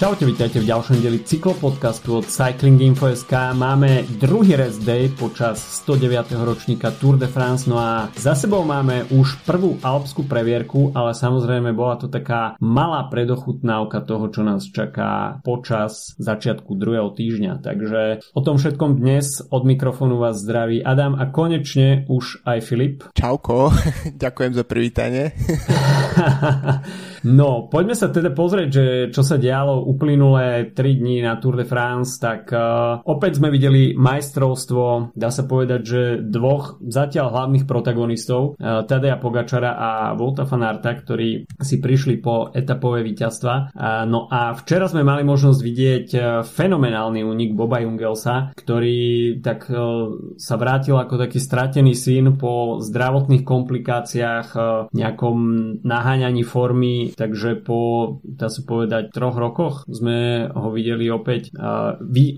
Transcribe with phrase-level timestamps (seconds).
[0.00, 3.52] Čaute, vítajte v ďalšom dieli cyklopodcastu od Cycling Info.sk.
[3.52, 6.40] Máme druhý rest day počas 109.
[6.40, 11.76] ročníka Tour de France, no a za sebou máme už prvú alpskú previerku, ale samozrejme
[11.76, 17.60] bola to taká malá predochutnávka toho, čo nás čaká počas začiatku druhého týždňa.
[17.60, 23.04] Takže o tom všetkom dnes od mikrofónu vás zdraví Adam a konečne už aj Filip.
[23.12, 23.68] Čauko,
[24.24, 25.36] ďakujem za privítanie.
[27.26, 31.66] no, poďme sa teda pozrieť, že čo sa dialo uplynulé 3 dní na Tour de
[31.68, 38.56] France, tak uh, opäť sme videli majstrovstvo, dá sa povedať, že dvoch zatiaľ hlavných protagonistov,
[38.56, 43.74] uh, Tadea Pogačara a Volta Fanarta, ktorí si prišli po etapové víťazstva.
[43.74, 49.68] Uh, no a včera sme mali možnosť vidieť uh, fenomenálny únik Boba Jungelsa, ktorý tak
[49.68, 55.38] uh, sa vrátil ako taký stratený syn po zdravotných komplikáciách, uh, nejakom
[55.84, 61.52] naháňaní formy, takže po, dá sa povedať, troch rokoch sme ho videli opäť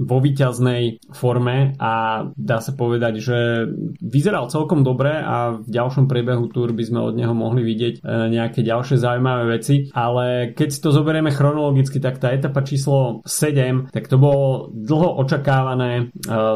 [0.03, 3.39] vo výťaznej forme a dá sa povedať, že
[4.01, 8.01] vyzeral celkom dobre a v ďalšom priebehu túr by sme od neho mohli vidieť e,
[8.33, 13.93] nejaké ďalšie zaujímavé veci, ale keď si to zoberieme chronologicky, tak tá etapa číslo 7,
[13.95, 16.03] tak to bolo dlho očakávané e,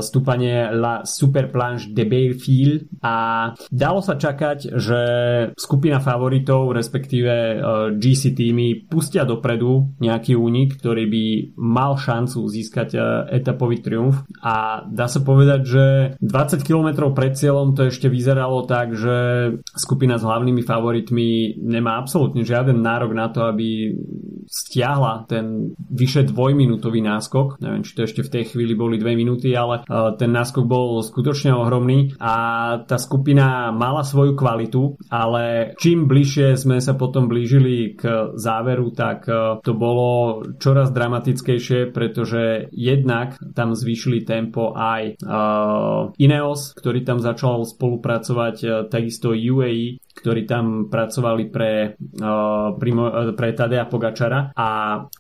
[0.03, 5.01] stúpanie La Super Planche de Belfield a dalo sa čakať, že
[5.57, 7.57] skupina favoritov, respektíve e,
[8.07, 11.25] GC týmy pustia dopredu nejaký únik, ktorý by
[11.59, 12.99] mal šancu získať e,
[13.43, 15.85] etapový triumf a dá sa povedať, že
[16.23, 19.17] 20 km pred cieľom to ešte vyzeralo tak, že
[19.75, 23.91] skupina s hlavnými favoritmi nemá absolútne žiaden nárok na to, aby
[24.47, 27.59] stiahla ten vyše dvojminútový náskok.
[27.59, 31.03] Neviem, či to ešte v tej chvíli boli dve minúty, ale uh, ten náskok bol
[31.03, 32.35] skutočne ohromný a
[32.87, 39.27] tá skupina mala svoju kvalitu, ale čím bližšie sme sa potom blížili k záveru, tak
[39.27, 47.19] uh, to bolo čoraz dramatickejšie, pretože jednak tam zvýšili tempo aj uh, Ineos, ktorý tam
[47.19, 54.57] začal spolupracovať, uh, takisto UAE, ktorí tam pracovali pre, uh, pre Tadea Pogačara.
[54.57, 54.69] A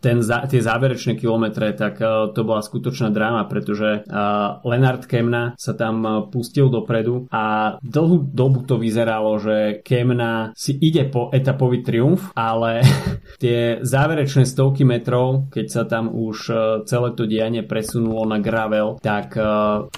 [0.00, 5.76] ten, tie záverečné kilometre, tak uh, to bola skutočná dráma, pretože uh, Lenard Kemna sa
[5.76, 12.32] tam pustil dopredu a dlhú dobu to vyzeralo, že Kemna si ide po etapový triumf,
[12.32, 12.80] ale
[13.42, 16.36] tie záverečné stovky metrov, keď sa tam už
[16.88, 19.36] celé to dianie presunulo na gravel, tak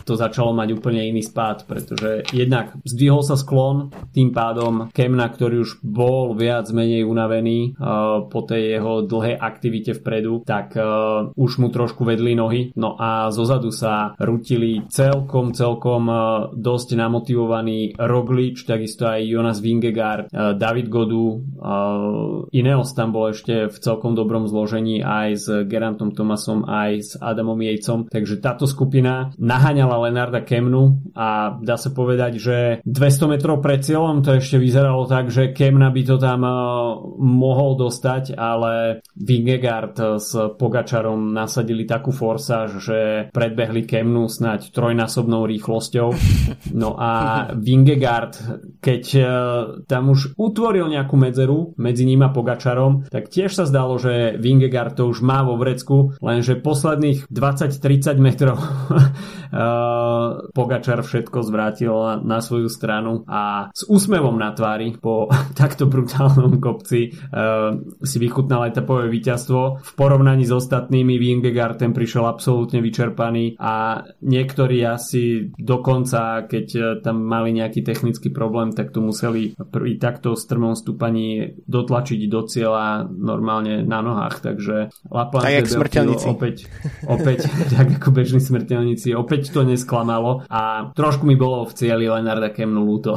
[0.04, 5.65] to začalo mať úplne iný spád, pretože jednak zdvihol sa sklon, tým pádom Kemna, ktorý
[5.65, 11.62] už bol viac menej unavený uh, po tej jeho dlhej aktivite vpredu, tak uh, už
[11.62, 12.72] mu trošku vedli nohy.
[12.78, 16.21] No a zozadu sa rutili celkom, celkom uh,
[16.54, 23.77] dosť namotivovaný Roglič, takisto aj Jonas Vingegaard, David Godu, uh, Ineos tam bol ešte v
[23.77, 28.06] celkom dobrom zložení aj s Gerantom Tomasom, aj s Adamom Jejcom.
[28.09, 32.56] Takže táto skupina naháňala Lenarda Kemnu a dá sa povedať, že
[32.87, 36.55] 200 metrov pred cieľom to ešte vyzerá vyzeralo tak, že Kemna by to tam uh,
[37.19, 42.99] mohol dostať, ale Vingegaard s Pogačarom nasadili takú forsáž, že
[43.34, 46.09] predbehli Kemnu snať trojnásobnou rýchlosťou.
[46.69, 48.39] No a Vingegaard,
[48.78, 49.27] keď uh,
[49.89, 54.95] tam už utvoril nejakú medzeru medzi ním a Pogačarom, tak tiež sa zdalo, že Vingegaard
[54.95, 58.62] to už má vo vrecku, lenže posledných 20-30 metrov
[60.59, 66.60] Pogačar všetko zvrátil na svoju stranu a s úsmevom na tvár tvári po takto brutálnom
[66.60, 69.80] kopci uh, si vychutnal etapové víťazstvo.
[69.80, 77.24] V porovnaní s ostatnými Vingegaard prišiel absolútne vyčerpaný a niektorí asi dokonca, keď uh, tam
[77.24, 83.88] mali nejaký technický problém, tak to museli pri takto strmom stúpaní dotlačiť do cieľa normálne
[83.88, 85.64] na nohách, takže Lapland tak
[86.28, 86.68] opäť,
[87.08, 92.53] opäť tak ako bežní smrteľníci, opäť to nesklamalo a trošku mi bolo v cieli Lenarda
[92.53, 93.14] Kemnu ľúto.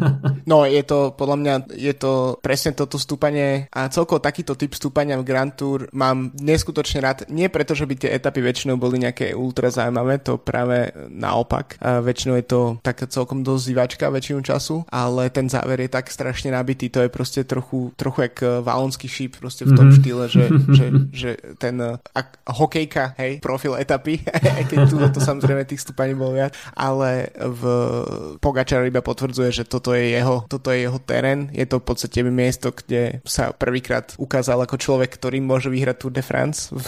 [0.50, 5.14] no je to, podľa mňa je to presne toto stúpanie a celkovo takýto typ stúpania
[5.22, 7.30] v Grand Tour mám neskutočne rád.
[7.30, 11.78] Nie preto, že by tie etapy väčšinou boli nejaké ultra zaujímavé, to práve naopak.
[11.78, 16.10] A väčšinou je to taká celkom dosť zývačka väčšinu času, ale ten záver je tak
[16.10, 20.00] strašne nabitý, to je proste trochu, trochu jak eh, valonský šíp proste v tom mm-hmm.
[20.02, 20.44] štýle, že,
[20.74, 21.30] že, že
[21.62, 24.18] ten eh, ak, hokejka, hej, profil etapy,
[24.70, 27.62] keď tu to samozrejme tých stúpaní bolo viac, ale v
[28.42, 31.52] Pogačar iba potvrdzuje, že toto je jeho, toto je je jeho terén.
[31.52, 36.12] Je to v podstate miesto, kde sa prvýkrát ukázal ako človek, ktorý môže vyhrať Tour
[36.16, 36.86] de France v,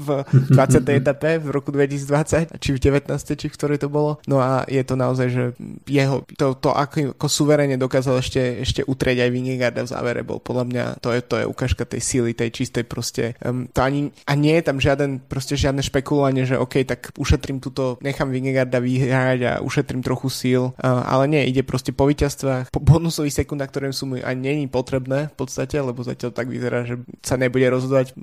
[0.00, 0.08] v
[0.48, 0.80] 20.
[0.80, 3.12] etape v roku 2020, či v 19.
[3.12, 4.16] či v ktorej to bolo.
[4.24, 5.44] No a je to naozaj, že
[5.84, 10.38] jeho, to, to ako, ako suverene dokázal ešte, ešte utrieť aj Vingegaarda v závere, bol
[10.38, 13.34] podľa mňa, to je, to je ukážka tej síly, tej čistej proste.
[13.40, 17.58] Um, to ani, a nie je tam žiaden, proste žiadne špekulovanie, že OK, tak ušetrím
[17.58, 22.68] túto, nechám Vingegaarda vyhrať a ušetrím trochu síl, uh, ale nie, ide proste po víťazstvách,
[22.68, 26.84] po bonusových sekundách, ktoré sú mu ani není potrebné v podstate, lebo zatiaľ tak vyzerá,
[26.84, 28.16] že sa nebude rozhodovať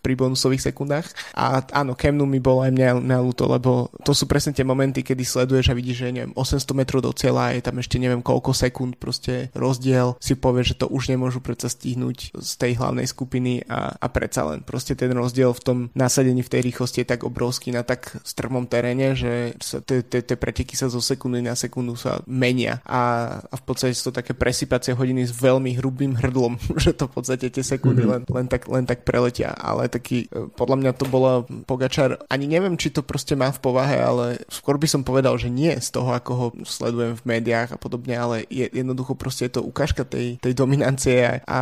[0.00, 1.10] pri bonusových sekundách.
[1.36, 5.02] A áno, Kemnu mi bolo aj mňa, mňa ľúto, lebo to sú presne tie momenty,
[5.02, 8.52] kedy sleduješ a vidíš, že neviem, 800 metrov do cieľa je tam ešte neviem koľko
[8.52, 13.64] sekúnd proste rozdiel, si povie, že to už nemôžu predsa stihnúť z tej hlavnej skupiny
[13.66, 17.24] a, a predsa len proste ten rozdiel v tom nasadení v tej rýchlosti je tak
[17.24, 19.56] obrovský na tak strmom teréne, že
[19.86, 24.18] tie preteky sa zo sekundy na sekundu sa menia a, a v podstate sú to
[24.22, 28.30] také presypacie hodiny s veľmi hrubým hrdlom, že to v podstate tie sekundy mm-hmm.
[28.30, 32.46] len, len, tak, len tak preletia, ale taký, e, podľa mňa to bolo Pogačar, ani
[32.46, 35.90] neviem, či to proste má v povahe, ale skôr by som povedal, že nie z
[35.90, 40.06] toho, ako ho sledujem v médiách a podobne, ale je, jednoducho proste je to ukážka
[40.06, 41.58] tej, tej dominancie a, a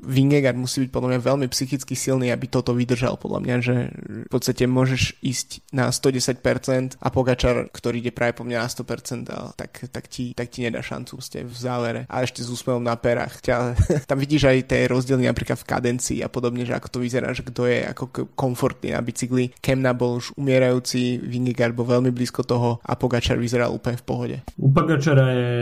[0.00, 3.20] Vingegaard musí byť podľa mňa veľmi psychicky silný, aby toto vydržal.
[3.20, 3.76] Podľa mňa, že
[4.24, 9.28] v podstate môžeš ísť na 110% a Pogačar, ktorý ide práve po mňa na 100%,
[9.28, 12.86] ale tak, tak, ti, tak ti nedá šancu ste v závere a ešte s úsmevom
[12.86, 13.42] na perách.
[13.42, 13.56] Ťa,
[14.10, 17.42] tam vidíš aj tie rozdiely napríklad v kadencii a podobne, že ako to vyzerá, že
[17.42, 18.04] kto je ako
[18.38, 19.50] komfortný na bicykli.
[19.58, 24.36] Kemna bol už umierajúci, Vingegaard bol veľmi blízko toho a Pogačar vyzeral úplne v pohode.
[24.54, 25.52] U Pogačara je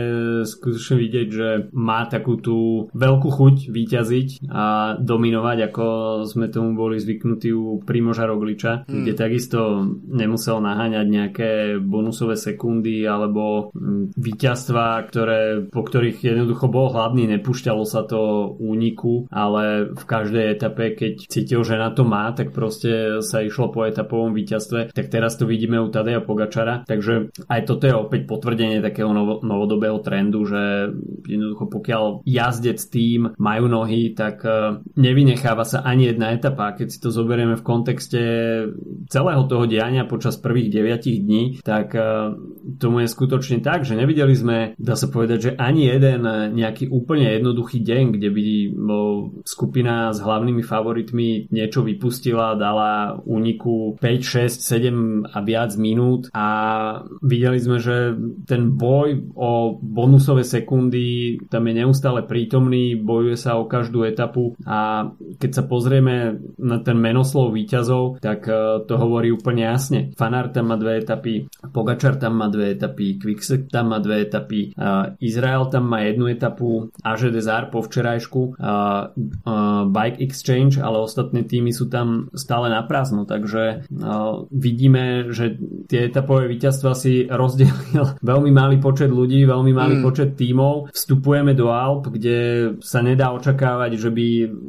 [0.45, 5.85] skutočne vidieť, že má takú tú veľkú chuť vyťaziť a dominovať, ako
[6.29, 9.01] sme tomu boli zvyknutí u Primoža Rogliča, hmm.
[9.01, 9.59] kde takisto
[10.05, 15.41] nemusel naháňať nejaké bonusové sekundy alebo mm, víťazstva, ktoré,
[15.71, 21.63] po ktorých jednoducho bol hladný, nepúšťalo sa to úniku, ale v každej etape, keď cítil,
[21.63, 24.91] že na to má, tak proste sa išlo po etapovom víťazstve.
[24.91, 26.83] Tak teraz to vidíme u Tadeja Pogačara.
[26.83, 30.91] Takže aj toto je opäť potvrdenie takého novo, novodobého trendu, že
[31.25, 36.75] jednoducho pokiaľ jazdec tým majú nohy, tak e, nevynecháva sa ani jedna etapa.
[36.75, 38.21] Keď si to zoberieme v kontexte
[39.07, 42.03] celého toho diania počas prvých 9 dní, tak e,
[42.77, 47.29] tomu je skutočne tak, že nevideli sme, dá sa povedať, že ani jeden nejaký úplne
[47.39, 48.43] jednoduchý deň, kde by
[49.43, 56.47] skupina s hlavnými favoritmi niečo vypustila, dala úniku 5, 6, 7 a viac minút a
[57.21, 58.15] videli sme, že
[58.47, 65.11] ten boj o bonusové sekundy tam je neustále prítomný, bojuje sa o každú etapu a
[65.39, 70.13] keď sa pozrieme na ten menoslov výťazov, tak e, to hovorí úplne jasne.
[70.15, 74.75] Fanár tam má dve etapy, Pogačar tam má dve etapy, Quickstep tam má dve etapy,
[75.19, 78.59] Izrael tam má jednu etapu, AŽ Desar po včerajšku,
[79.89, 83.87] Bike Exchange, ale ostatné týmy sú tam stále na prázdno, takže
[84.51, 85.57] vidíme, že
[85.89, 90.03] tie etapové víťazstva si rozdelil veľmi malý počet ľudí, veľmi malý mm.
[90.03, 90.93] počet tímov.
[90.93, 92.37] Vstupujeme do Alp, kde
[92.79, 94.27] sa nedá očakávať, že by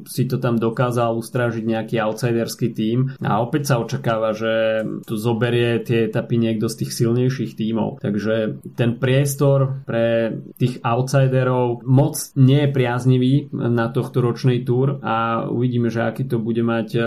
[0.08, 5.80] si to tam dokázal ustražiť nejaký outsiderský tím a opäť sa očakáva, že tu zoberie
[5.84, 8.00] tie etapy niekto z tých silnejších tímov.
[8.00, 11.43] Takže ten priestor pre tých outsiderov
[11.84, 16.88] moc nie je priaznivý na tohto ročnej túr a uvidíme, že aký to bude mať
[16.94, 17.00] e,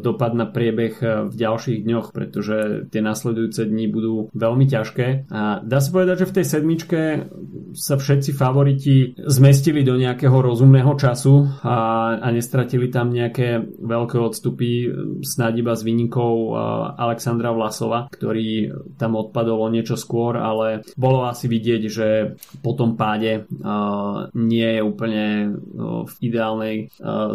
[0.00, 5.30] dopad na priebeh e, v ďalších dňoch, pretože tie nasledujúce dni budú veľmi ťažké.
[5.30, 7.00] A dá sa povedať, že v tej sedmičke
[7.76, 11.76] sa všetci favoriti zmestili do nejakého rozumného času a,
[12.18, 14.90] a nestratili tam nejaké veľké odstupy,
[15.22, 16.50] snad iba s výnikou e,
[16.98, 22.08] Alexandra Vlasova, ktorý tam odpadol o niečo skôr, ale bolo asi vidieť, že
[22.62, 23.46] po tom páde
[24.34, 25.24] nie je úplne
[26.08, 26.76] v ideálnej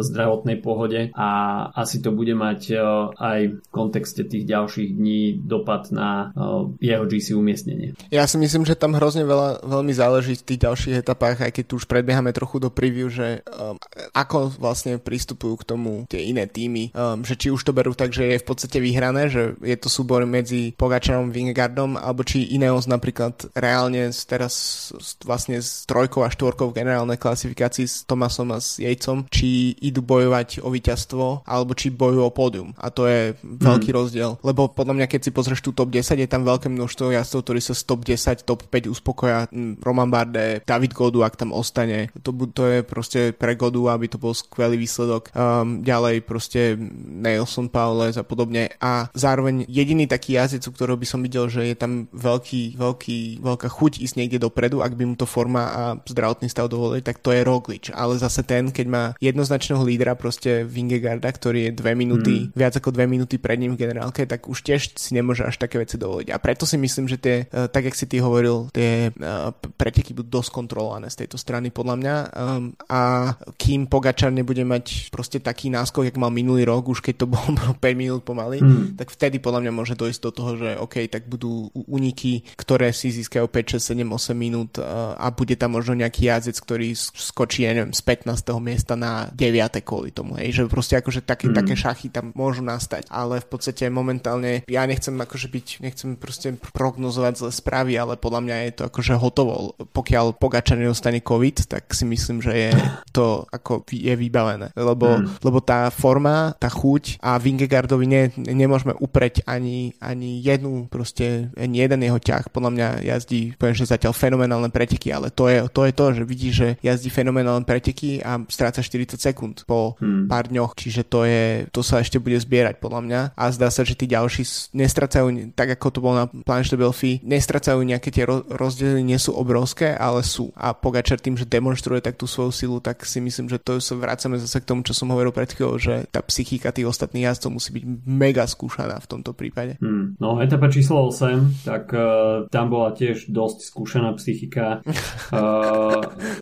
[0.00, 1.28] zdravotnej pohode a
[1.72, 2.74] asi to bude mať
[3.14, 6.34] aj v kontexte tých ďalších dní dopad na
[6.80, 7.94] jeho GC umiestnenie.
[8.10, 11.64] Ja si myslím, že tam hrozne veľa, veľmi záleží v tých ďalších etapách, aj keď
[11.68, 13.78] tu už predbiehame trochu do preview, že um,
[14.16, 18.10] ako vlastne pristupujú k tomu tie iné týmy, um, že či už to berú tak,
[18.10, 22.90] že je v podstate vyhrané, že je to súbor medzi Pogačarom, Vingegaardom, alebo či Ineos
[22.90, 24.90] napríklad reálne teraz
[25.22, 30.00] vlastne s trojkou a štvorkou v generálnej klasifikácii s Tomasom a s Jejcom, či idú
[30.00, 32.72] bojovať o víťazstvo, alebo či bojujú o pódium.
[32.80, 33.96] A to je veľký mm.
[33.96, 34.30] rozdiel.
[34.40, 37.60] Lebo podľa mňa, keď si pozrieš tú top 10, je tam veľké množstvo jazdcov, ktorí
[37.60, 39.52] sa z top 10, top 5 uspokoja.
[39.84, 42.14] Roman Bombarde, David Godu, ak tam ostane.
[42.22, 45.34] To, to je proste pre Godu, aby to bol skvelý výsledok.
[45.34, 48.70] Um, ďalej proste Nelson Paules a podobne.
[48.78, 53.66] A zároveň jediný taký jazdec, ktorého by som videl, že je tam veľký, veľký, veľká
[53.66, 57.32] chuť ísť niekde dopredu, ak by mu to forma a zdravotný stav dovolili, tak to
[57.32, 57.90] je Roglič.
[57.94, 62.56] Ale zase ten, keď má jednoznačného lídra, proste Vingegarda, ktorý je dve minúty, mm.
[62.56, 65.80] viac ako dve minúty pred ním v generálke, tak už tiež si nemôže až také
[65.80, 66.30] veci dovoliť.
[66.30, 70.12] A preto si myslím, že tie, uh, tak jak si ty hovoril, tie uh, preteky
[70.12, 72.14] budú dosť kontrolované z tejto strany podľa mňa.
[72.34, 77.24] Um, a kým Pogačar nebude mať proste taký náskok, jak mal minulý rok, už keď
[77.24, 79.00] to bolo 5 minút pomaly, mm.
[79.00, 83.14] tak vtedy podľa mňa môže dojsť do toho, že OK, tak budú úniky, ktoré si
[83.14, 87.64] získajú 5, 6, 7, 8 minút uh, a bude tam možno nejaký jazdec, ktorý skočí,
[87.66, 88.46] ja neviem, z 15.
[88.60, 89.80] miesta na 9.
[89.82, 91.56] kvôli tomu, hej, že proste akože také, mm.
[91.56, 96.54] také šachy tam môžu nastať, ale v podstate momentálne ja nechcem akože byť, nechcem proste
[96.74, 99.74] prognozovať zle správy, ale podľa mňa je to akože hotovo.
[99.94, 102.70] Pokiaľ Pogačar nedostane COVID, tak si myslím, že je
[103.14, 105.44] to ako je vybavené, lebo, mm.
[105.46, 111.84] lebo tá forma, tá chuť a Vingegaardovi ne, nemôžeme upreť ani, ani jednu proste, ani
[111.84, 112.50] jeden jeho ťah.
[112.50, 116.22] Podľa mňa jazdí, poviem, že zatiaľ fenomenálne preteky, ale to je to, je to že
[116.24, 120.30] vidí, že jazdí fenomenálne preteky a stráca 40 sekúnd po hmm.
[120.30, 123.82] pár dňoch, čiže to je, to sa ešte bude zbierať podľa mňa a zdá sa,
[123.82, 128.24] že tí ďalší nestracajú, tak ako to bolo na Planche de Belfi, nestracajú nejaké tie
[128.28, 130.54] rozdiely, nie sú obrovské, ale sú.
[130.54, 133.96] A Pogačar tým, že demonstruje tak tú svoju silu, tak si myslím, že to sa
[133.96, 137.50] vracame zase k tomu, čo som hovoril pred chvíľou, že tá psychika tých ostatných jazdcov
[137.56, 139.80] musí byť mega skúšaná v tomto prípade.
[139.80, 140.14] Hmm.
[140.20, 144.90] No, etapa číslo 8, tak uh, tam bola tiež dosť skúšaná psychika uh,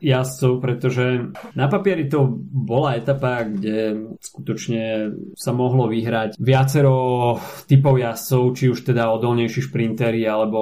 [0.02, 7.36] jazdcov, pretože na papieri to bola etapa, kde skutočne sa mohlo vyhrať viacero
[7.66, 10.60] typov jazdcov, či už teda odolnejší šprintery alebo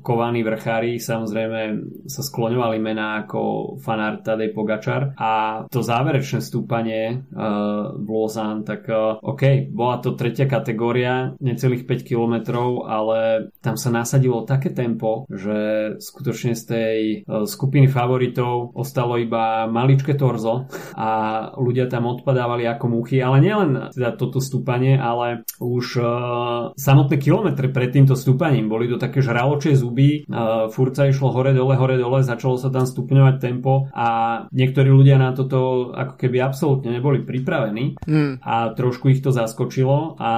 [0.00, 0.98] kovaní vrchári.
[0.98, 1.60] Samozrejme
[2.08, 8.88] sa skloňovali mená ako Fanart Tadej Pogačar a to záverečné stúpanie uh, v Lausanne, tak
[8.88, 12.34] uh, OK, bola to tretia kategória, necelých 5 km,
[12.84, 15.56] ale tam sa nasadilo také tempo, že
[15.98, 20.66] skutočne z tej uh, skupiny favoritov ostalo iba maličké torzo
[20.98, 21.08] a
[21.54, 26.06] ľudia tam odpadávali ako muchy, ale nielen teda toto stúpanie, ale už uh,
[26.74, 31.78] samotné kilometre pred týmto stúpaním boli to také žraločie zuby, uh, furca išlo hore dole,
[31.78, 34.06] hore dole, začalo sa tam stupňovať tempo a
[34.50, 38.42] niektorí ľudia na toto ako keby absolútne neboli pripravení mm.
[38.42, 40.30] a trošku ich to zaskočilo a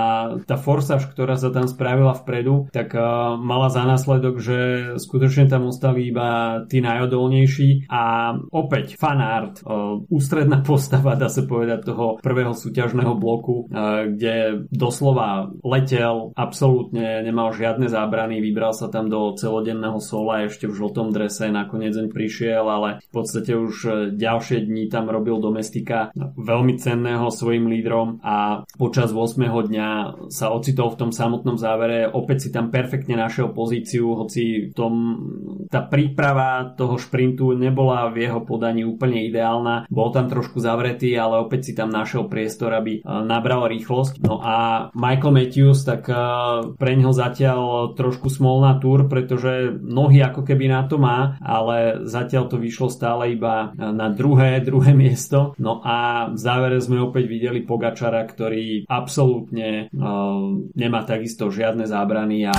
[0.44, 4.58] tá forsaž, ktorá sa tam spravila vpredu, tak uh, mala za následok, že
[4.98, 7.45] skutočne tam ostali iba tí najodolnejší
[7.90, 14.66] a opäť fanart, uh, ústredná postava, dá sa povedať, toho prvého súťažného bloku, uh, kde
[14.70, 21.10] doslova letel, absolútne nemal žiadne zábrany, vybral sa tam do celodenného sola ešte v žltom
[21.10, 23.74] drese, nakoniec deň prišiel, ale v podstate už
[24.14, 29.40] ďalšie dni tam robil domestika veľmi cenného svojim lídrom a počas 8.
[29.42, 29.88] dňa
[30.28, 34.94] sa ocitol v tom samotnom závere, opäť si tam perfektne našiel pozíciu, hoci tom
[35.68, 39.84] tá príprava toho šprintu nebola v jeho podaní úplne ideálna.
[39.90, 44.22] Bol tam trošku zavretý, ale opäť si tam našiel priestor, aby e, nabral rýchlosť.
[44.22, 46.16] No a Michael Matthews, tak e,
[46.78, 52.48] pre neho zatiaľ trošku smolná túr, pretože nohy ako keby na to má, ale zatiaľ
[52.48, 55.52] to vyšlo stále iba na druhé, druhé miesto.
[55.60, 59.88] No a v závere sme opäť videli Pogačara, ktorý absolútne
[60.76, 62.56] nemá takisto žiadne zábrany a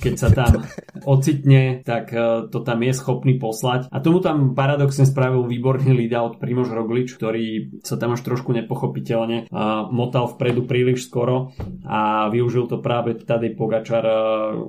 [0.00, 0.64] keď sa tam
[1.14, 2.10] ocitne, tak
[2.50, 3.88] to tam je schopný poslať.
[3.92, 8.56] A tomu tam paradoxne spravil výborný lída od Primož Roglič, ktorý sa tam až trošku
[8.56, 9.52] nepochopiteľne
[9.92, 11.52] motal vpredu príliš skoro
[11.84, 14.08] a využil to práve tady Pogačar,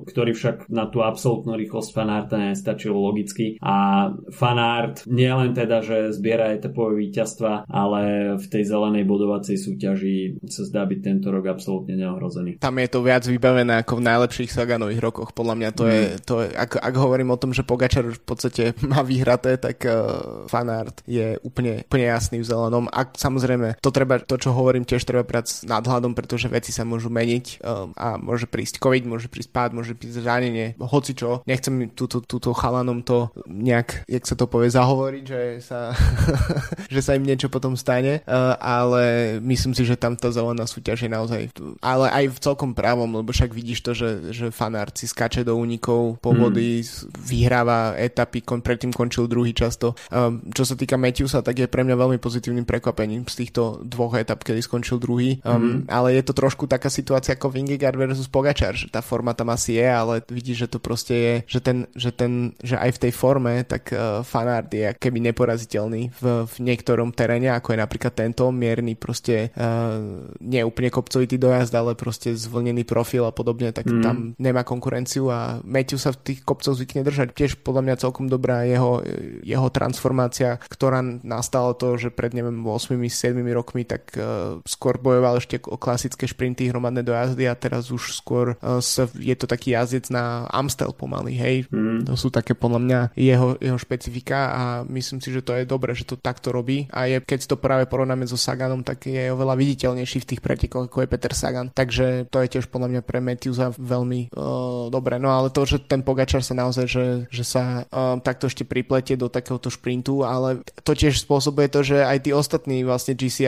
[0.04, 6.52] ktorý však na tú absolútnu rýchlosť Fanarta nestačil logicky a Fanart nielen teda, že zbiera
[6.52, 12.60] etapové víťazstva, ale v tej zelenej bodovacej súťaži sa zdá byť tento rok absolútne neohrozený.
[12.60, 15.32] Tam je to viac vybavené ako v najlepších Saganových rokoch.
[15.32, 15.90] Podľa mňa to mm.
[15.90, 19.60] je, to je ak, ak hovorím o tom, že Pogačar už v podstate má vyhraté,
[19.60, 22.88] tak uh, fanart je úplne, úplne jasný v zelenom.
[22.88, 26.88] A samozrejme, to, treba, to, čo hovorím, tiež treba brať s nadhľadom, pretože veci sa
[26.88, 31.44] môžu meniť um, a môže prísť COVID, môže prísť pád, môže prísť zranenie, hoci čo.
[31.44, 35.92] Nechcem túto, túto chalanom to nejak, jak sa to povie, zahovoriť, že sa,
[36.94, 41.04] že sa im niečo potom stane, uh, ale myslím si, že tam tá zelená súťaž
[41.04, 41.42] je naozaj,
[41.84, 45.58] ale aj v celkom právom, lebo však vidíš to, že, že fanár si skače do
[45.58, 47.10] únikov po vody, mm.
[47.18, 49.98] vyhráva etapy, kon, predtým končil druhý často.
[50.14, 54.14] Um, čo sa týka Matthewsa, tak je pre mňa veľmi pozitívnym prekvapením z týchto dvoch
[54.14, 55.90] etap, kedy skončil druhý, um, mm.
[55.90, 59.82] ale je to trošku taká situácia ako Vingegaard versus Pogačar, že tá forma tam asi
[59.82, 63.12] je, ale vidíš, že to proste je, že ten, že ten, že aj v tej
[63.18, 68.46] forme, tak uh, fanart je keby neporaziteľný v, v niektorom teréne, ako je napríklad tento
[68.54, 69.98] mierny proste uh,
[70.38, 74.02] nie úplne kopcovitý dojazd, ale proste zvlnený profil a podobne, tak mm.
[74.06, 77.34] tam nemá konkurenciu a Matthew sa v tých kopcoch zvykne držať.
[77.34, 78.99] Tiež podľa mňa celkom dobrá jeho,
[79.42, 85.58] jeho transformácia, ktorá nastala to, že pred neviem 8-7 rokmi tak uh, skôr bojoval ešte
[85.66, 90.44] o klasické šprinty, hromadné dojazdy a teraz už skôr sa, je to taký jazdec na
[90.50, 91.56] Amstel pomaly, hej.
[91.72, 92.06] Mm.
[92.06, 95.96] To sú také podľa mňa jeho, jeho špecifika a myslím si, že to je dobré,
[95.96, 99.54] že to takto robí a je, keď to práve porovnáme so Saganom, tak je oveľa
[99.58, 101.70] viditeľnejší v tých pretekoch, ako je Peter Sagan.
[101.72, 105.16] Takže to je tiež podľa mňa pre Matthewsa veľmi uh, dobré.
[105.22, 109.14] No ale to, že ten Pogačar sa naozaj, že, že sa uh, takto ešte pripletie
[109.14, 113.46] do takéhoto šprintu, ale to tiež spôsobuje to, že aj tí ostatní vlastne GC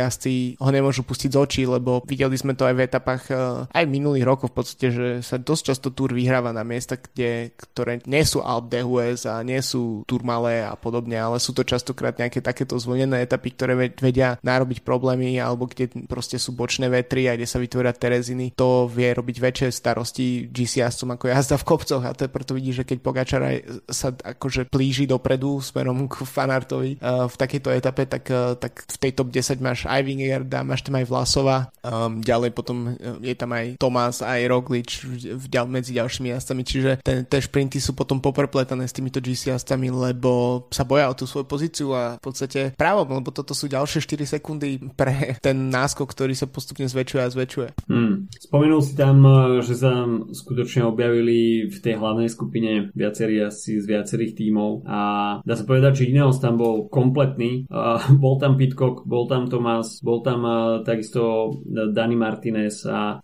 [0.62, 4.22] ho nemôžu pustiť z očí, lebo videli sme to aj v etapách uh, aj minulých
[4.22, 8.38] rokov v podstate, že sa dosť často Tour vyhráva na miesta, kde, ktoré nie sú
[8.38, 13.26] Alpe d'Huez a nie sú Tourmalet a podobne, ale sú to častokrát nejaké takéto zvolené
[13.26, 17.90] etapy, ktoré vedia nárobiť problémy alebo kde proste sú bočné vetry a kde sa vytvoria
[17.90, 18.54] tereziny.
[18.54, 22.54] To vie robiť väčšie starosti GC jazdcom ako jazda v kopcoch a to je preto
[22.54, 23.42] vidí, že keď Pogačar
[23.90, 28.96] sa akože plíži dopredu smerom k Fanartovi uh, v takejto etape, tak, uh, tak v
[28.98, 33.50] tej top 10 máš aj Vingegaarda, máš tam aj Vlasova, um, ďalej potom je tam
[33.54, 38.18] aj Tomás, aj Roglič v, v, medzi ďalšími jazdcami, čiže ten, tie šprinty sú potom
[38.18, 42.74] poprepletané s týmito GC jazdcami, lebo sa boja o tú svoju pozíciu a v podstate
[42.74, 47.32] právom, lebo toto sú ďalšie 4 sekundy pre ten náskok, ktorý sa postupne zväčšuje a
[47.32, 47.68] zväčšuje.
[47.88, 48.26] Hmm.
[48.32, 49.24] Spomenul si tam,
[49.62, 55.00] že sa skutočne objavili v tej hlavnej skupine viacerí asi z viacerých tímov a
[55.42, 57.66] dá sa povedať, že Ineos tam bol kompletný.
[58.22, 60.44] Bol tam Pitcock, bol tam Tomás, bol tam
[60.86, 63.18] takisto Dani Martinez a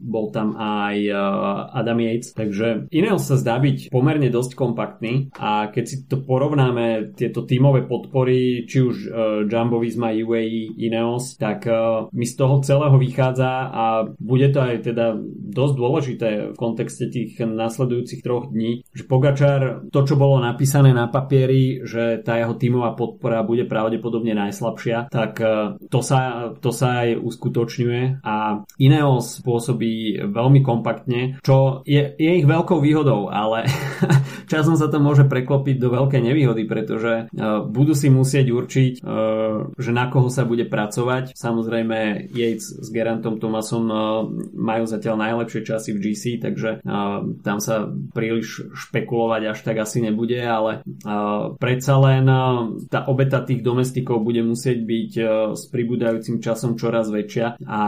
[0.00, 0.96] bol tam aj
[1.70, 7.14] Adam Yates, takže Ineos sa zdá byť pomerne dosť kompaktný a keď si to porovnáme
[7.14, 9.12] tieto tímové podpory, či už uh,
[9.46, 13.84] Jumbo Visma, UAE, Ineos, tak uh, mi z toho celého vychádza a
[14.18, 15.14] bude to aj teda
[15.54, 21.06] dosť dôležité v kontexte tých nasledujúcich troch dní, že Pogačar, to čo bolo napísané na
[21.24, 27.08] papieri, že tá jeho tímová podpora bude pravdepodobne najslabšia, tak uh, to sa, to sa
[27.08, 33.64] aj uskutočňuje a Ineos pôsobí veľmi kompaktne, čo je, je ich veľkou výhodou, ale
[34.52, 39.72] časom sa to môže preklopiť do veľkej nevýhody, pretože uh, budú si musieť určiť, uh,
[39.80, 41.32] že na koho sa bude pracovať.
[41.32, 43.96] Samozrejme Yates s Gerantom Thomasom uh,
[44.52, 46.84] majú zatiaľ najlepšie časy v GC, takže
[47.44, 50.82] tam sa príliš špekulovať až tak asi nebude, ale
[51.58, 57.10] predsa len uh, tá obeta tých domestikov bude musieť byť uh, s pribúdajúcim časom čoraz
[57.10, 57.82] väčšia a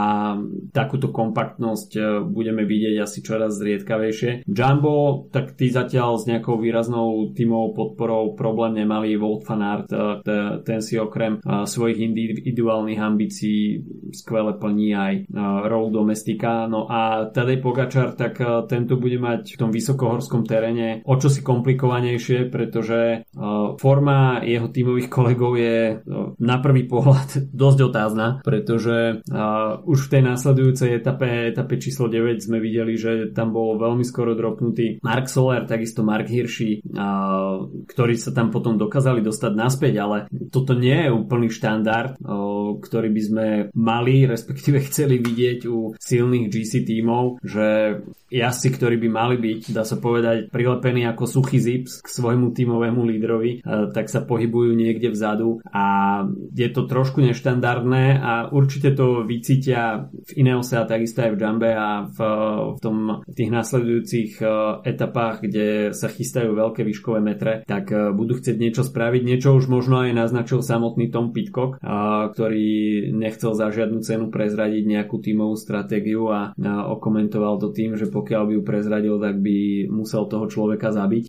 [0.72, 4.46] takúto kompaktnosť budeme vidieť asi čoraz zriedkavejšie.
[4.46, 9.14] Jumbo, tak tí zatiaľ s nejakou výraznou tímovou podporou problém nemali.
[9.16, 10.20] Volt uh,
[10.62, 13.80] ten si okrem svojich individuálnych ambícií
[14.12, 15.14] skvele plní aj
[15.66, 16.66] rolu domestika.
[16.66, 21.40] No a Tadej Pogačar, tak tento bude mať v tom vysokohorskom teréne o čo si
[21.40, 22.98] komplikovanejšie, pretože
[23.76, 26.00] forma jeho tímových kolegov je
[26.40, 29.22] na prvý pohľad dosť otázna, pretože
[29.84, 34.32] už v tej následujúcej etape, etape číslo 9 sme videli, že tam bol veľmi skoro
[34.34, 36.82] dropnutý Mark Soler, takisto Mark Hirschi,
[37.86, 40.16] ktorí sa tam potom dokázali dostať naspäť, ale
[40.50, 42.18] toto nie je úplný štandard,
[42.80, 47.98] ktorý by sme mali, respektíve chceli vidieť u silných GC tímov, že
[48.30, 52.95] jazdci, ktorí by mali byť, dá sa povedať, prilepení ako suchý zips k svojmu tímovému
[53.04, 55.84] lídrovi, tak sa pohybujú niekde vzadu a
[56.54, 61.70] je to trošku neštandardné a určite to vycítia v Ineose a takisto aj v Jumbe
[61.74, 62.18] a v,
[62.76, 64.46] v, tom, v tých nasledujúcich e,
[64.86, 69.22] etapách, kde sa chystajú veľké výškové metre, tak e, budú chcieť niečo spraviť.
[69.26, 75.18] Niečo už možno aj naznačil samotný Tom Pitcock, ktorý nechcel za žiadnu cenu prezradiť nejakú
[75.18, 76.52] tímovú stratégiu a
[76.86, 81.24] okomentoval to tým, že pokiaľ by ju prezradil, tak by musel toho človeka zabiť.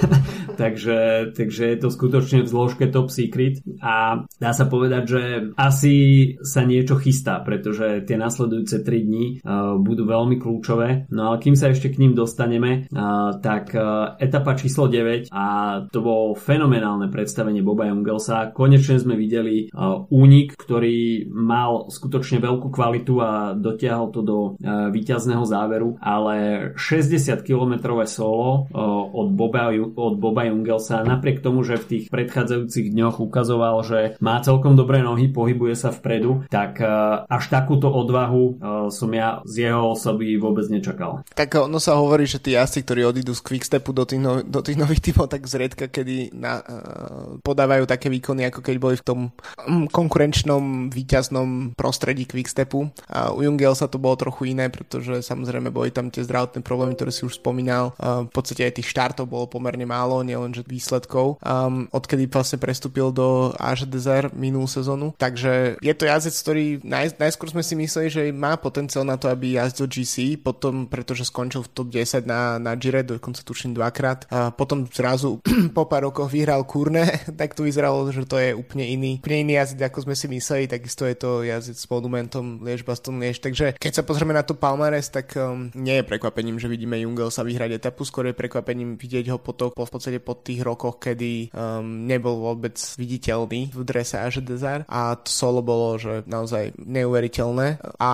[0.62, 0.97] takže,
[1.34, 5.22] takže je to skutočne v zložke top secret a dá sa povedať, že
[5.54, 5.94] asi
[6.40, 11.10] sa niečo chystá, pretože tie nasledujúce 3 dní uh, budú veľmi kľúčové.
[11.12, 15.44] No ale kým sa ešte k ním dostaneme, uh, tak uh, etapa číslo 9 a
[15.92, 18.50] to bolo fenomenálne predstavenie Boba Jungelsa.
[18.50, 24.88] Konečne sme videli uh, únik, ktorý mal skutočne veľkú kvalitu a dotiahol to do uh,
[24.88, 26.36] víťazného záveru ale
[26.80, 27.74] 60 km
[28.08, 28.64] solo
[29.12, 34.40] od Boba, od Boba Jungelsa napriek tomu, že v tých predchádzajúcich dňoch ukazoval, že má
[34.40, 36.80] celkom dobré nohy, pohybuje sa vpredu, tak
[37.28, 41.22] až takúto odvahu som ja z jeho osoby vôbec nečakal.
[41.34, 44.60] Tak ono sa hovorí, že tí jazdci, ktorí odídu z Quickstepu do tých, no, do
[44.64, 49.04] tých nových typov, tak zriedka, kedy na, uh, podávajú také výkony, ako keď boli v
[49.04, 49.20] tom
[49.66, 52.88] um, konkurenčnom, výťaznom prostredí Quickstepu.
[53.10, 57.10] A u Jungelsa to bolo trochu iné, pretože samozrejme boli tam tie zdravotné problémy, ktoré
[57.12, 57.92] si už spomínal.
[57.98, 61.42] Uh, v podstate aj tých štartov bolo pomerne málo, nielenže výsledkov.
[61.42, 65.10] Um, odkedy vlastne prestúpil do Age Desert minulú sezónu.
[65.18, 69.26] Takže je to jazdec, ktorý naj, najskôr sme si mysleli, že má potenciál na to,
[69.26, 74.30] aby jazdil GC, potom pretože skončil v top 10 na, na Gire, dokonca tuším dvakrát.
[74.30, 75.42] A potom zrazu
[75.76, 77.04] po pár rokoch vyhral Kurne,
[77.40, 80.70] tak to vyzeralo, že to je úplne iný, úplne iný jazdec, ako sme si mysleli,
[80.70, 83.42] takisto je to jazdec s monumentom Liež Baston Liež.
[83.42, 87.32] Takže keď sa pozrieme na to Palmares, tak um, nie je prekvapením, že vidíme Jungel
[87.34, 90.60] sa vyhrať etapu, skôr je prekvapením vidieť ho po, to, po v podstate po tých
[90.68, 96.28] rokoch, kedy um, nebol vôbec viditeľný v drese Age Desert a to solo bolo, že
[96.28, 98.10] naozaj neuveriteľné a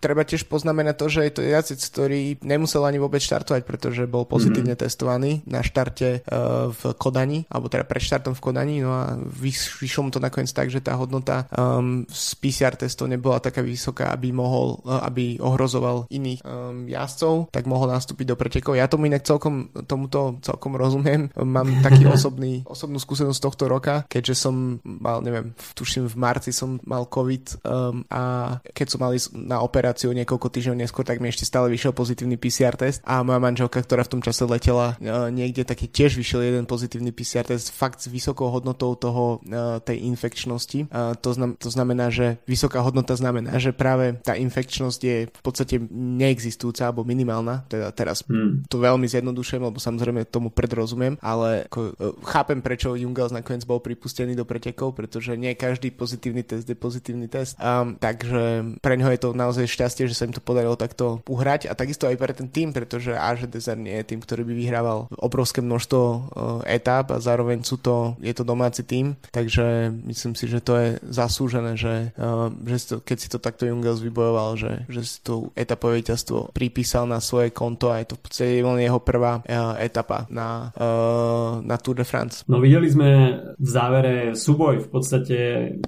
[0.00, 4.24] treba tiež poznamenať to, že je to jazdec, ktorý nemusel ani vôbec štartovať, pretože bol
[4.24, 4.86] pozitívne mm-hmm.
[4.88, 10.08] testovaný na štarte uh, v Kodani, alebo teda pred štartom v Kodani, no a vyšlo
[10.08, 14.32] mu to nakoniec tak, že tá hodnota um, z PCR testov nebola taká vysoká, aby
[14.32, 18.78] mohol, uh, aby ohrozoval iných um, jazdcov, tak mohol nastúpiť do pretekov.
[18.78, 21.28] Ja tomu inak celkom, tomuto celkom rozumiem.
[21.34, 26.78] Mám taký osobný, osobnú skúsenosť tohto roka, keďže som mal, neviem, tuším v marci som
[26.86, 28.22] mal COVID um, a
[28.70, 32.38] keď som mal ísť na operáciu niekoľko týždňov neskôr, tak mi ešte stále vyšiel pozitívny
[32.38, 36.46] PCR test a moja manželka, ktorá v tom čase letela uh, niekde, tak tiež vyšiel
[36.46, 40.86] jeden pozitívny PCR test fakt s vysokou hodnotou toho, uh, tej infekčnosti.
[40.88, 45.42] Uh, to, znam, to znamená, že vysoká hodnota znamená, že práve tá infekčnosť je v
[45.42, 48.68] podstate neexistujúca alebo minimálna, teda teraz hmm.
[48.68, 53.80] to veľmi zjednodušujem, lebo samozrejme tomu predrozumiem, ale ako, uh, chápem, prečo Jungels nakoniec bol
[53.80, 57.56] pripustený do pretekov, pretože nie každý pozitívny test je pozitívny test.
[57.56, 61.70] Um, takže pre neho je to naozaj šťastie, že sa im to podarilo takto uhrať
[61.70, 65.08] a takisto aj pre ten tým, pretože Age Desert nie je tým, ktorý by vyhrával
[65.16, 66.20] obrovské množstvo uh,
[66.68, 70.88] etáp a zároveň sú to, je to domáci tým, takže myslím si, že to je
[71.06, 75.18] zaslúžené, že, uh, že si to, keď si to takto Jungels vybojoval, že, že si
[75.22, 79.76] to etapové víťazstvo pripísal na svoje konto a je to v podstate jeho prvá uh,
[79.78, 82.42] etapa na, uh, na Tour de France.
[82.50, 83.10] No videli sme
[83.54, 85.38] v závere súboj v podstate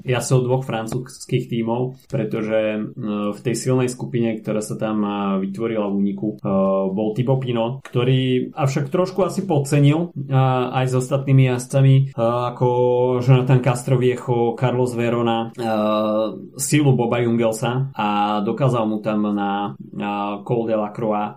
[0.06, 2.92] ja som dvoch francúzských tímov, pretože
[3.32, 5.02] v tej silnej skupine, ktorá sa tam
[5.42, 6.26] vytvorila v úniku,
[6.92, 10.14] bol Thibaut Pino, ktorý avšak trošku asi podcenil
[10.70, 12.68] aj s ostatnými jazdcami ako
[13.24, 15.50] Jonathan Castroviecho, Carlos Verona,
[16.60, 19.72] silu Boba Jungelsa a dokázal mu tam na
[20.44, 21.34] Col de la Croix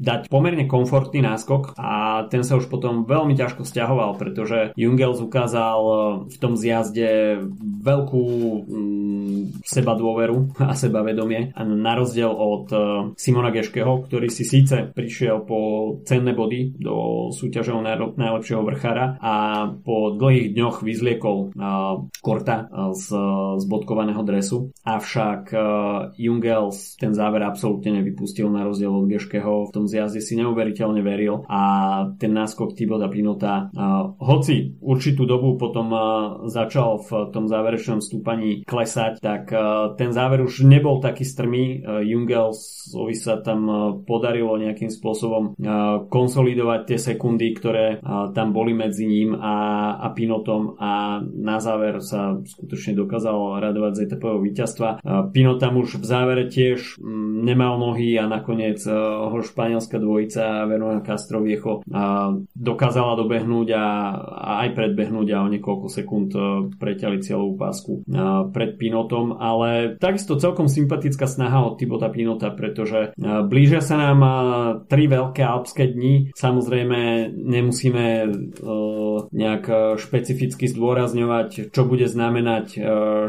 [0.00, 5.80] dať pomerne komfortný náskok a ten sa už potom veľmi ťažko stiahoval, pretože Jungels ukázal
[6.30, 7.42] v tom zjazde
[7.82, 8.24] veľkú
[8.62, 11.50] mm, seba dôveru a sebavedomie.
[11.58, 12.80] A na rozdiel od uh,
[13.18, 17.82] Simona Geškeho, ktorý si síce prišiel po cenné body do súťažov
[18.14, 19.34] najlepšieho vrchára a
[19.74, 23.06] po dlhých dňoch vyzliekol uh, Korta z,
[23.58, 25.50] z bodkovaného dresu, avšak
[26.16, 31.42] Jungels ten záver absolútne nevypustil na rozdiel od Geškeho, v tom zjazde si neuveriteľne veril
[31.48, 31.60] a
[32.16, 33.63] ten náskok Tiboda Pinota
[34.18, 35.94] hoci určitú dobu potom
[36.50, 39.48] začal v tom záverečnom stúpaní klesať, tak
[39.96, 41.80] ten záver už nebol taký strmý.
[41.84, 43.66] Jungelsovi sa tam
[44.04, 45.54] podarilo nejakým spôsobom
[46.10, 48.02] konsolidovať tie sekundy, ktoré
[48.34, 49.54] tam boli medzi ním a,
[50.00, 54.88] a Pinotom a na záver sa skutočne dokázal radovať z etapového víťazstva.
[55.30, 56.98] Pinot tam už v závere tiež
[57.44, 61.86] nemal nohy a nakoniec ho španielská dvojica Verona Castroviecho
[62.58, 63.86] dokázala dobehnúť a,
[64.18, 66.30] a aj predbehnúť a o niekoľko sekúnd
[66.76, 67.92] preťali cieľovú pásku
[68.50, 74.20] pred Pinotom, ale takisto celkom sympatická snaha od Tibota Pinota, pretože blížia sa nám
[74.90, 76.34] tri veľké alpské dni.
[76.34, 78.04] Samozrejme nemusíme
[79.30, 79.64] nejak
[80.00, 82.80] špecificky zdôrazňovať, čo bude znamenať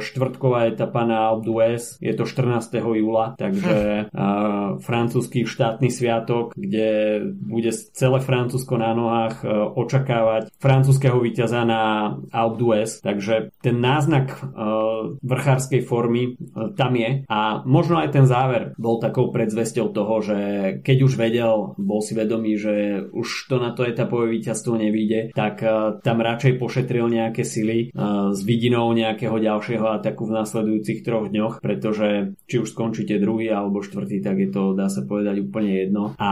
[0.02, 2.00] štvrtková etapa na Alpe d'Huez.
[2.02, 2.80] Je to 14.
[2.80, 4.10] júla, takže
[4.82, 9.44] francúzsky štátny sviatok, kde bude celé Francúzsko na nohách
[10.16, 11.82] očakávať francúzského víťaza na
[12.32, 13.04] Alpe d'Huez.
[13.04, 19.04] Takže ten náznak uh, vrchárskej formy uh, tam je a možno aj ten záver bol
[19.04, 20.38] takou predzvesťou toho, že
[20.80, 25.60] keď už vedel, bol si vedomý, že už to na to etapové víťazstvo nevíde, tak
[25.60, 27.92] uh, tam radšej pošetril nejaké sily
[28.32, 33.84] s vidinou nejakého ďalšieho ataku v nasledujúcich troch dňoch, pretože či už skončíte druhý alebo
[33.84, 36.32] štvrtý, tak je to, dá sa povedať, úplne jedno a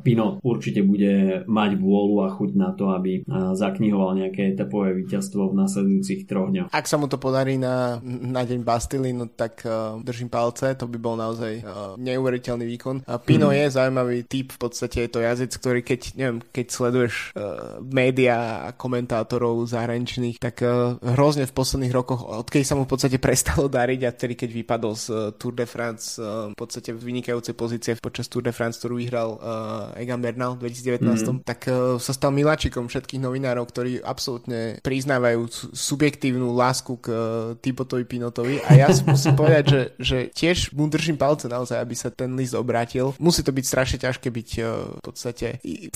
[0.00, 3.22] Pino určite bude mať vôľu a chuť na to, aby
[3.54, 6.68] zaknihoval nejaké etapové víťazstvo v nasledujúcich troch dňoch.
[6.70, 10.86] Ak sa mu to podarí na na deň Bastily, no tak uh, držím palce, to
[10.86, 12.96] by bol naozaj uh, neuveriteľný výkon.
[13.04, 13.56] Uh, Pino mm.
[13.56, 18.68] je zaujímavý typ, v podstate je to jazyc, ktorý keď, neviem, keď sleduješ uh, médiá
[18.68, 23.66] a komentátorov zahraničných, tak uh, hrozne v posledných rokoch, odkedy sa mu v podstate prestalo
[23.66, 27.92] dariť a vtedy, keď vypadol z uh, Tour de France uh, v podstate vynikajúcej pozície
[27.98, 31.38] počas Tour de France, ktorú vyhral uh, Egan Bernal v 2019, mm.
[31.46, 37.20] tak uh, sa stal miláčikom všetkých novinárov, ktorí absolútne priznávajú subjektívnu lásku k uh,
[37.56, 41.96] Tibotovi Pinotovi a ja si musím povedať, že, že tiež mu držím palce naozaj, aby
[41.96, 43.16] sa ten list obrátil.
[43.16, 45.46] Musí to byť strašne ťažké byť uh, v podstate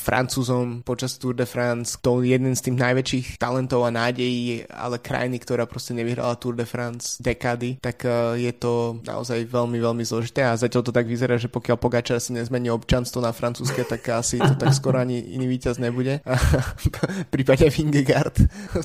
[0.01, 5.37] francúzom počas Tour de France, to jeden z tých najväčších talentov a nádejí, ale krajiny,
[5.45, 10.49] ktorá proste nevyhrala Tour de France dekady, tak uh, je to naozaj veľmi, veľmi zložité
[10.49, 14.41] a zatiaľ to tak vyzerá, že pokiaľ Pogačar si nezmení občanstvo na francúzske, tak asi
[14.41, 16.25] to tak skoro ani iný víťaz nebude.
[16.61, 16.87] v
[17.35, 18.37] prípade Vingegaard.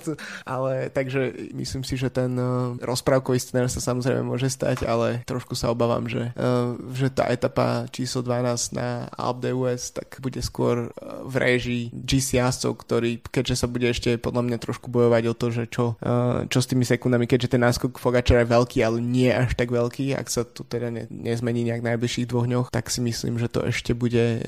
[0.45, 5.53] ale takže myslím si, že ten uh, rozprávkový scenár sa samozrejme môže stať, ale trošku
[5.53, 10.89] sa obávam, že, uh, že tá etapa číslo 12 na Alp d'Huez tak bude skôr
[10.89, 15.33] uh, v réžii GC jazdcov, ktorý, keďže sa bude ešte podľa mňa trošku bojovať o
[15.35, 15.85] to, že čo,
[16.47, 20.15] čo s tými sekundami, keďže ten náskok Fogačera je veľký, ale nie až tak veľký,
[20.15, 23.65] ak sa to teda ne, nezmení nejak najbližších dvoch dňoch, tak si myslím, že to
[23.67, 24.41] ešte bude,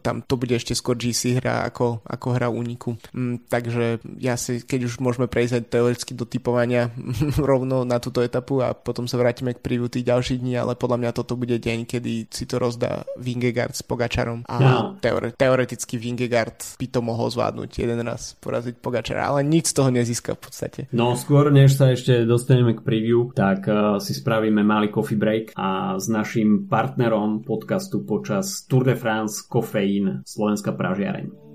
[0.00, 2.96] tam to bude ešte skôr GC hra ako, ako hra úniku.
[3.12, 6.88] Mm, takže ja si, keď už môžeme prejsť teoreticky do typovania
[7.36, 11.04] rovno na túto etapu a potom sa vrátime k preview tých ďalších dní, ale podľa
[11.04, 14.80] mňa toto bude deň, kedy si to rozdá Vingegaard s Pogačarom a no.
[14.98, 19.90] teore- teoreticky Vingegaard by to mohol zvládnuť jeden raz poraziť Pogačara, ale nič z toho
[19.92, 20.80] nezíska v podstate.
[20.94, 25.52] No skôr než sa ešte dostaneme k preview, tak uh, si spravíme malý coffee break
[25.58, 31.45] a s našim partnerom podcastu počas Tour de France Kofeín Slovenská pražiareň.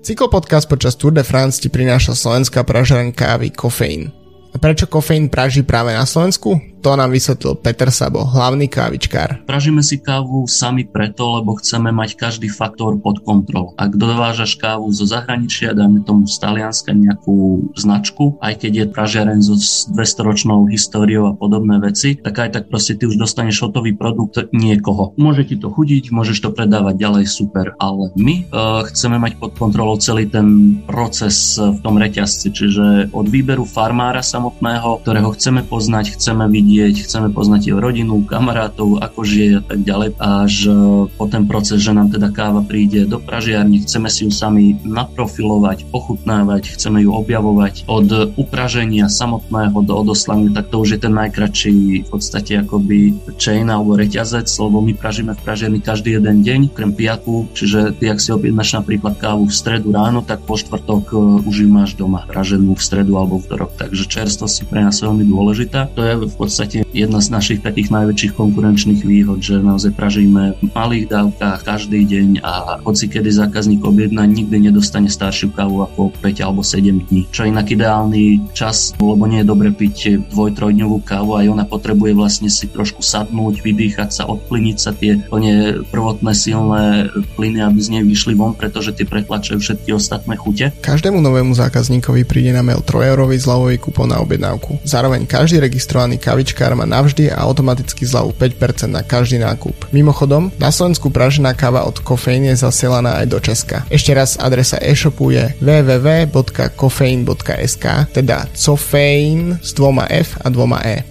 [0.00, 4.08] Cyklopodcast počas Tour de France ti prináša slovenská pražareň kávy Kofeín.
[4.50, 6.56] A prečo kofeín praží práve na Slovensku?
[6.80, 9.44] To nám vysvetlil Peter Sabo, hlavný kávičkár.
[9.44, 13.76] Pražíme si kávu sami preto, lebo chceme mať každý faktor pod kontrolou.
[13.76, 19.38] Ak dovážaš kávu zo zahraničia, dáme tomu z Talianska nejakú značku, aj keď je pražiareň
[19.44, 19.60] so
[19.92, 25.12] 200-ročnou históriou a podobné veci, tak aj tak proste ty už dostaneš hotový produkt niekoho.
[25.20, 29.52] Môže ti to chudiť, môžeš to predávať ďalej, super, ale my uh, chceme mať pod
[29.52, 36.16] kontrolou celý ten proces v tom reťazci, čiže od výberu farmára samotného, ktorého chceme poznať,
[36.16, 40.08] chceme vidieť vidieť, chceme poznať jeho rodinu, kamarátov, ako žije a tak ďalej.
[40.22, 40.72] Až e,
[41.18, 45.90] po ten proces, že nám teda káva príde do pražiarni, chceme si ju sami naprofilovať,
[45.90, 52.06] pochutnávať, chceme ju objavovať od upraženia samotného do odoslania, tak to už je ten najkračší
[52.06, 56.94] v podstate akoby chain alebo reťazec, lebo my pražíme v pražiarni každý jeden deň, krem
[56.94, 61.16] piatku, čiže ty, ak si objednáš napríklad kávu v stredu ráno, tak po štvrtok e,
[61.50, 63.74] už ju máš doma praženú v stredu alebo v rok.
[63.74, 65.90] Takže čerstvosť je pre nás veľmi dôležitá.
[65.98, 70.60] To je v podstate podstate jedna z našich takých najväčších konkurenčných výhod, že naozaj pražíme
[70.60, 76.12] v malých dávkach každý deň a hoci kedy zákazník objedná, nikdy nedostane staršiu kávu ako
[76.20, 77.24] 5 alebo 7 dní.
[77.32, 81.64] Čo je inak ideálny čas, lebo nie je dobre piť dvoj, trojdňovú kávu, aj ona
[81.64, 87.08] potrebuje vlastne si trošku sadnúť, vydýchať sa, odplyniť sa tie plne prvotné silné
[87.40, 90.76] plyny, aby z nej vyšli von, pretože tie pretlačajú všetky ostatné chute.
[90.84, 94.84] Každému novému zákazníkovi príde na mail 3 eurový zľavový kupón na objednávku.
[94.84, 99.94] Zároveň každý registrovaný kavič kavičkár má navždy a automaticky zľavu 5% na každý nákup.
[99.94, 103.86] Mimochodom, na Slovensku pražená káva od Kofeín je zasielaná aj do Česka.
[103.86, 111.09] Ešte raz adresa e-shopu je www.kofein.sk teda cofein s dvoma F a dvoma E.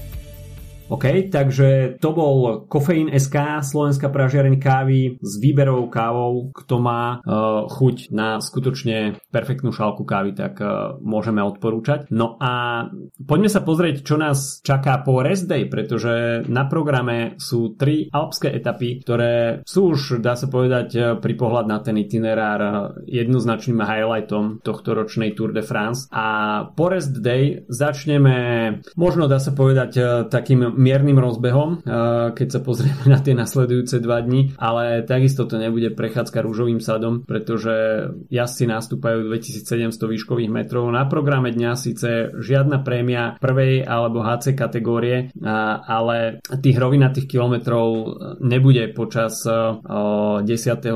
[0.89, 6.49] OK, takže to bol Kofeín SK, Slovenská pražiareň kávy s výberovou kávou.
[6.49, 12.09] Kto má uh, chuť na skutočne perfektnú šálku kávy, tak uh, môžeme odporúčať.
[12.09, 12.85] No a
[13.21, 18.49] poďme sa pozrieť, čo nás čaká po rest day, pretože na programe sú tri alpské
[18.49, 24.65] etapy, ktoré sú už, dá sa povedať, uh, pri pohľad na ten itinerár jednoznačným highlightom
[24.65, 26.09] tohto ročnej Tour de France.
[26.09, 31.83] A po rest day začneme, možno dá sa povedať, takým miernym rozbehom,
[32.31, 37.27] keď sa pozrieme na tie nasledujúce dva dni, ale takisto to nebude prechádzka rúžovým sadom,
[37.27, 40.87] pretože jazdci nastúpajú 2700 výškových metrov.
[40.87, 48.87] Na programe dňa síce žiadna prémia prvej alebo HC kategórie, ale tých rovinatých kilometrov nebude
[48.95, 50.47] počas 10.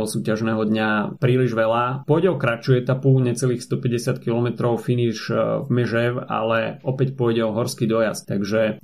[0.07, 2.07] súťažného dňa príliš veľa.
[2.07, 7.83] Pôjde o kratšiu etapu, necelých 150 km finish v Mežev, ale opäť pôjde o horský
[7.83, 8.79] dojazd, takže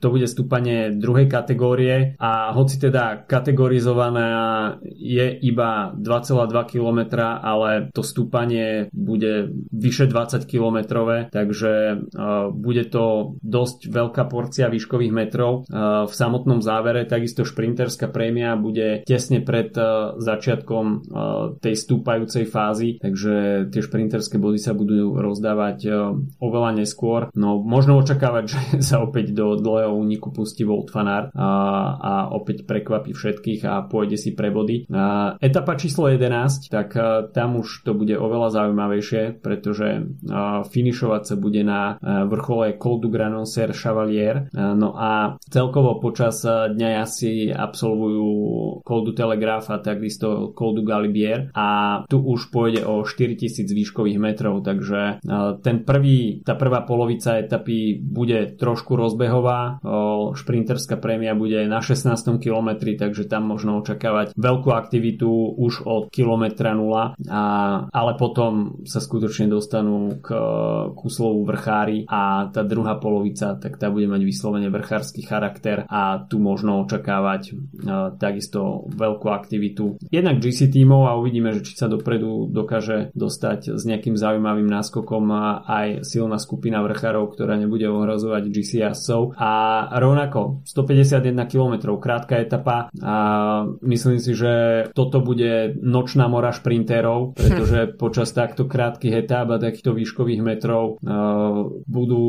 [0.00, 4.30] to bude bude stúpanie druhej kategórie a hoci teda kategorizovaná
[4.80, 11.72] je iba 2,2 km, ale to stúpanie bude vyše 20 km, takže
[12.56, 15.68] bude to dosť veľká porcia výškových metrov
[16.08, 17.04] v samotnom závere.
[17.04, 19.76] Takisto šprinterská prémia bude tesne pred
[20.16, 21.12] začiatkom
[21.60, 25.84] tej stúpajúcej fázy, takže tie šprinterské body sa budú rozdávať
[26.40, 27.28] oveľa neskôr.
[27.36, 31.50] No možno očakávať, že sa opäť do dlhého úniku pustí Volt Fanár a,
[31.98, 34.86] a opäť prekvapí všetkých a pôjde si pre body.
[34.94, 36.94] A etapa číslo 11, tak
[37.34, 40.06] tam už to bude oveľa zaujímavejšie, pretože
[40.70, 41.98] finišovať sa bude na
[42.30, 44.46] vrchole Col du Granocer Chevalier.
[44.54, 48.30] No a celkovo počas dňa asi absolvujú
[48.86, 54.18] Col du Telegraph a takisto Col du Galibier a tu už pôjde o 4000 výškových
[54.22, 55.18] metrov, takže
[55.66, 59.82] ten prvý, tá prvá polovica etapy bude trošku rozbehová,
[60.34, 62.38] šprinterská prémia bude na 16.
[62.38, 65.28] kilometri, takže tam možno očakávať veľkú aktivitu
[65.58, 67.42] už od kilometra 0, a,
[67.88, 70.28] ale potom sa skutočne dostanú k,
[70.92, 76.24] k úslovu vrchári a tá druhá polovica, tak tá bude mať vyslovene vrchársky charakter a
[76.24, 77.56] tu možno očakávať
[78.18, 79.98] takisto veľkú aktivitu.
[80.08, 85.24] Jednak GC tímov a uvidíme, že či sa dopredu dokáže dostať s nejakým zaujímavým náskokom
[85.64, 88.92] aj silná skupina vrchárov, ktorá nebude ohrazovať GC a
[89.92, 92.88] rovnako 151 km krátka etapa.
[93.02, 93.16] A
[93.82, 99.92] myslím si, že toto bude nočná mora šprinterov, pretože počas takto krátkych etáp a takýchto
[99.94, 100.98] výškových metrov
[101.84, 102.26] budú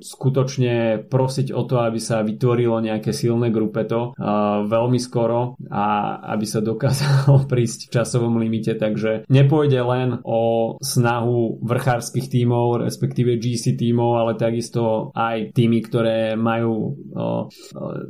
[0.00, 4.16] skutočne prosiť o to, aby sa vytvorilo nejaké silné grupeto
[4.64, 11.60] veľmi skoro a aby sa dokázalo prísť v časovom limite, takže nepôjde len o snahu
[11.62, 16.93] vrchárskych tímov, respektíve GC tímov, ale takisto aj týmy, ktoré majú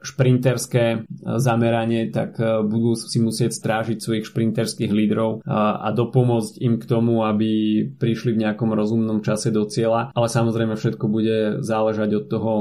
[0.04, 1.04] šprinterské
[1.38, 7.82] zameranie, tak budú si musieť strážiť svojich šprinterských lídrov a dopomôcť im k tomu, aby
[7.96, 12.52] prišli v nejakom rozumnom čase do cieľa, ale samozrejme všetko bude záležať od toho,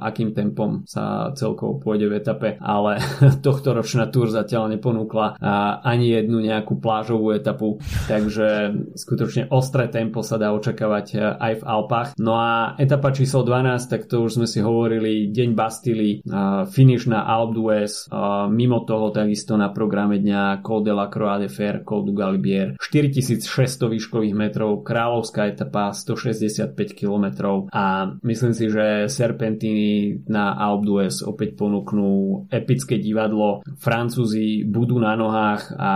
[0.00, 3.02] akým tempom sa celkovo pôjde v etape, ale
[3.46, 5.38] tohto ročná túr zatiaľ neponúkla
[5.82, 12.08] ani jednu nejakú plážovú etapu, takže skutočne ostré tempo sa dá očakávať aj v Alpách.
[12.18, 16.24] No a etapa číslo 12, tak to už sme si hovorili, deň Bastily,
[16.72, 18.08] finish na Alpe d'Huez,
[18.48, 22.80] mimo toho takisto na programe dňa Col de la Croix de Fer, Col du Galibier,
[22.80, 31.28] 4600 výškových metrov, kráľovská etapa 165 km a myslím si, že Serpentiny na Alpe d'Huez
[31.28, 33.60] opäť ponúknú epické divadlo.
[33.76, 35.92] Francúzi budú na nohách a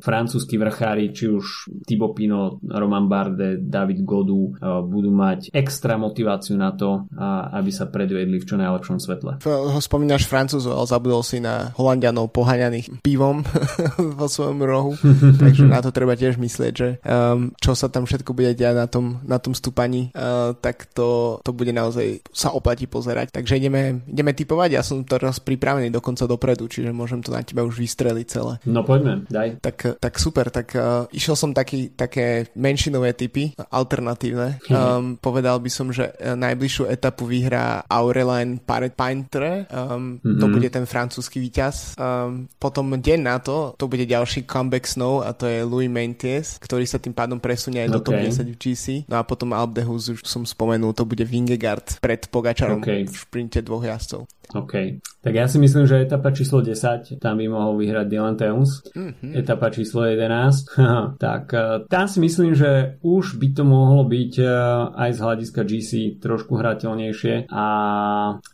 [0.00, 4.56] francúzski vrchári, či už Thibaut Pinot, Roman Bardet, David Godu
[4.88, 7.04] budú mať extra motiváciu na to,
[7.52, 9.42] aby sa predvedli v čo najlepšom svetle.
[9.82, 13.42] Spomínaš Francúzov, ale zabudol si na Holandianov poháňaných pivom
[14.18, 14.92] vo svojom rohu,
[15.42, 18.86] takže na to treba tiež myslieť, že um, čo sa tam všetko bude diať na
[18.86, 23.34] tom, na tom stúpaní, uh, tak to, to bude naozaj sa oplatí pozerať.
[23.34, 27.66] Takže ideme, ideme typovať, ja som teraz pripravený dokonca dopredu, čiže môžem to na teba
[27.66, 28.54] už vystreliť celé.
[28.68, 29.58] No poďme, daj.
[29.58, 34.62] Tak, tak super, tak uh, išiel som taký, také menšinové typy, alternatívne.
[34.70, 38.60] Um, povedal by som, že e, najbližšiu etapu vyhrá Aureline
[38.92, 40.38] Paintre, um, mm-hmm.
[40.40, 40.52] to mhm.
[40.52, 41.96] bude ten francúzsky víťaz.
[41.96, 46.60] Um, potom deň na to, to bude ďalší comeback snow a to je Louis Menties,
[46.60, 47.96] ktorý sa tým pádom presunie aj okay.
[47.96, 48.84] do top 10 v GC.
[49.08, 53.08] No a potom Alp de Hus, už som spomenul, to bude Vingegaard pred Pogačarom okay.
[53.08, 54.28] v šprinte dvoch jazdcov.
[54.54, 55.02] OK.
[55.26, 58.86] Tak ja si myslím, že etapa číslo 10, tam by mohol vyhrať Dylan Teuns.
[58.94, 59.34] Mm-hmm.
[59.34, 60.78] Etapa číslo 11,
[61.26, 64.46] tak e, tam si myslím, že už by to mohlo byť e,
[64.94, 65.90] aj z hľadiska GC
[66.22, 67.66] trošku hrateľnejšie a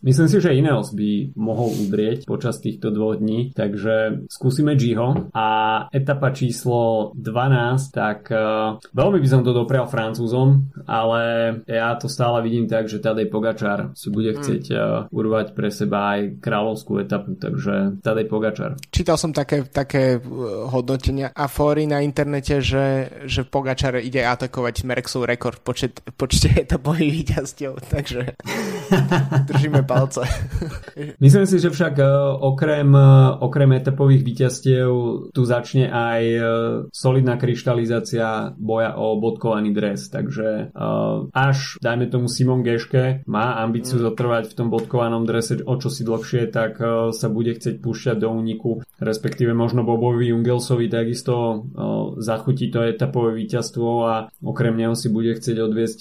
[0.01, 5.47] myslím si, že Ineos by mohol udrieť počas týchto dvoch dní, takže skúsime Giho a
[5.93, 11.21] etapa číslo 12, tak uh, veľmi by som to doprial Francúzom, ale
[11.69, 14.79] ja to stále vidím tak, že Tadej Pogačar si bude chcieť uh,
[15.13, 18.79] urvať pre seba aj kráľovskú etapu, takže Tadej Pogačar.
[18.93, 20.19] Čítal som také, také e,
[20.69, 27.11] hodnotenia a fóry na internete, že, že Pogačar ide atakovať Merksov rekord počet, počte etapových
[27.23, 28.37] víťazstiev, takže
[29.49, 30.23] držíme palce.
[31.19, 32.07] Myslím si, že však e,
[32.39, 33.07] okrem, e,
[33.43, 34.89] okrem etapových víťazstiev
[35.33, 36.21] tu začne aj
[36.93, 40.73] solidná kryštalizácia boja o bodkovaný dres, takže
[41.33, 44.03] až dajme tomu Simon Geške má ambíciu mm.
[44.09, 46.81] zotrvať v tom bodkovanom drese o čo si dlhšie, tak
[47.13, 51.65] sa bude chcieť púšťať do úniku, respektíve možno Bobovi Jungelsovi takisto
[52.19, 55.99] zachutí to etapové víťazstvo a okrem neho si bude chcieť odviesť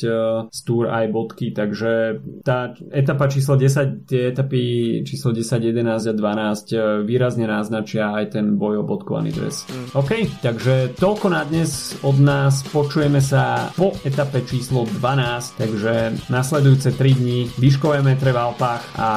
[0.49, 4.63] z Tour aj bodky, takže tá etapa číslo 10, tie etapy
[5.07, 9.67] číslo 10, 11 a 12 výrazne naznačia aj ten boj o bodkovaný dres.
[9.69, 9.89] Mm.
[9.99, 15.93] OK, takže toľko na dnes od nás, počujeme sa po etape číslo 12, takže
[16.31, 19.11] nasledujúce 3 dní výškové metre v Alpách a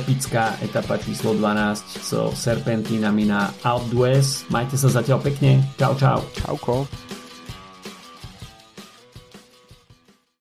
[0.00, 4.48] epická etapa číslo 12 so serpentínami na Alpe d'Huez.
[4.48, 5.60] Majte sa zatiaľ pekne.
[5.76, 6.24] Čau, čau.
[6.32, 6.88] Čauko.